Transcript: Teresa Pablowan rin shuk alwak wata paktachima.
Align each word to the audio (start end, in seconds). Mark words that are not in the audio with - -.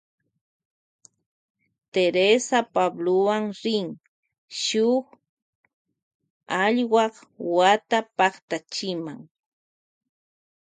Teresa 1.93 2.59
Pablowan 2.73 3.45
rin 3.61 3.87
shuk 4.61 5.05
alwak 6.63 7.15
wata 7.55 7.99
paktachima. 8.17 9.13